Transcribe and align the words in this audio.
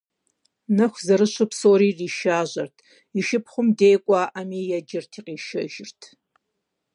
Нэху 0.75 1.01
зэрыщу 1.05 1.45
псори 1.51 1.87
иришажьэрт, 1.91 2.75
и 3.19 3.21
шыпхъум 3.27 3.67
дей 3.77 3.95
кӀуэӀами, 4.05 4.61
еджэрти 4.77 5.19
къишэжырт. 5.25 6.01